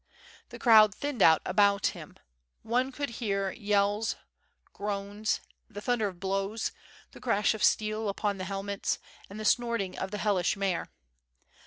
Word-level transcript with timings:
The 0.49 0.57
crowd 0.57 0.95
thinned 0.95 1.21
out 1.21 1.43
about 1.45 1.85
him; 1.93 2.15
one 2.63 2.91
could 2.91 3.09
hear 3.21 3.51
yells, 3.51 4.15
groans, 4.73 5.41
the 5.69 5.79
thunder 5.79 6.07
of 6.07 6.19
blows, 6.19 6.71
the 7.11 7.21
crash 7.21 7.53
of 7.53 7.63
steel 7.63 8.09
upon 8.09 8.39
the 8.39 8.45
helmets 8.45 8.97
and 9.29 9.39
the 9.39 9.45
snorting 9.45 9.95
of 9.99 10.09
the 10.09 10.17
hellish 10.17 10.57
mare. 10.57 10.87